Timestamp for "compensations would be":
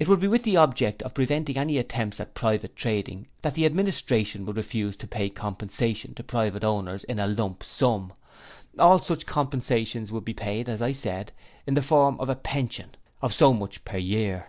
9.26-10.34